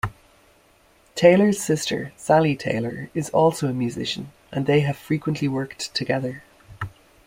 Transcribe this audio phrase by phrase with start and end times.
[1.13, 6.41] Taylor's sister, Sally Taylor, is also a musician and they have frequently worked together.